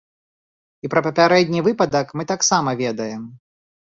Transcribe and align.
І 0.87 0.89
пра 0.93 1.01
папярэдні 1.07 1.59
выпадак 1.67 2.13
мы 2.21 2.27
таксама 2.33 2.69
ведаем. 2.83 3.21